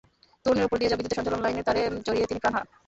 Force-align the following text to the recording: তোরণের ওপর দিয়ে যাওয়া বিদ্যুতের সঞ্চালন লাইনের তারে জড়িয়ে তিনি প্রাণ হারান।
তোরণের 0.43 0.65
ওপর 0.67 0.77
দিয়ে 0.79 0.89
যাওয়া 0.89 0.99
বিদ্যুতের 0.99 1.17
সঞ্চালন 1.19 1.41
লাইনের 1.43 1.67
তারে 1.67 1.81
জড়িয়ে 2.07 2.27
তিনি 2.29 2.39
প্রাণ 2.41 2.53
হারান। 2.55 2.67